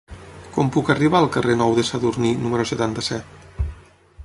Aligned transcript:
Com 0.53 0.71
puc 0.75 0.89
arribar 0.93 1.19
al 1.19 1.27
carrer 1.35 1.57
Nou 1.59 1.75
de 1.79 1.85
Sadurní 1.91 2.33
número 2.47 2.67
setanta-set? 2.73 3.69